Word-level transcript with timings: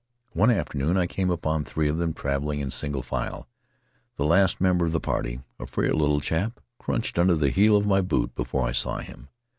One 0.33 0.49
afternoon 0.49 0.97
I 0.97 1.05
came 1.05 1.29
upon 1.29 1.63
three 1.63 1.87
of 1.87 1.97
them 1.99 2.11
traveling 2.15 2.59
in 2.59 2.71
single 2.71 3.03
file; 3.03 3.47
the 4.17 4.25
last 4.25 4.59
member 4.59 4.83
of 4.83 4.93
the 4.93 4.99
party— 4.99 5.41
a 5.59 5.67
frail 5.67 5.93
little 5.93 6.21
chap— 6.21 6.59
crunched 6.83 7.19
under 7.19 7.35
the 7.35 7.51
heel 7.51 7.77
of 7.77 7.85
my 7.85 8.01
boot 8.01 8.33
before 8.33 8.67
I 8.67 8.71
saw 8.71 8.97
him. 8.97 9.27